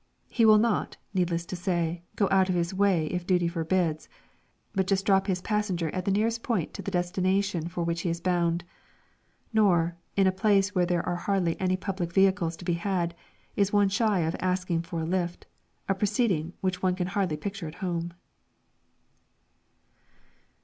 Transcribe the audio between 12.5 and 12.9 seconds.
to be